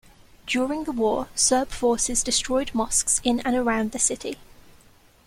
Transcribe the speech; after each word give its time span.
During 0.47 0.85
the 0.85 0.91
war 0.91 1.27
Serb 1.35 1.69
forces 1.69 2.23
destroyed 2.23 2.73
mosques 2.73 3.21
in 3.23 3.39
and 3.41 3.55
around 3.55 3.91
the 3.91 3.99
city. 3.99 4.39